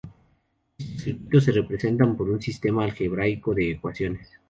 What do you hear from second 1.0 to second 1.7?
circuitos se